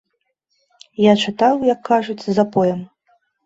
Я 1.05 1.13
чытаў, 1.25 1.55
як 1.73 1.79
кажуць, 1.93 2.29
запоем. 2.41 2.85